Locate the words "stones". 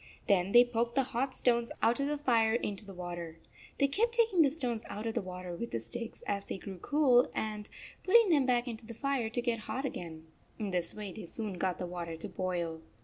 1.35-1.71, 4.49-4.83